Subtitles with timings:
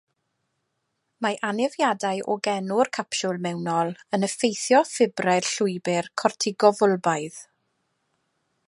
[1.25, 7.41] Mae anafiadau o genw'r capsiwl mewnol yn effeithio ffibrau'r llwybr cortigofwlbaidd.